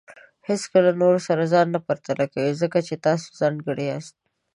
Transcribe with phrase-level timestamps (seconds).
[0.47, 4.15] هیڅکله د نورو سره ځان نه پرتله کوئ، ځکه چې تاسو ځانګړي یاست.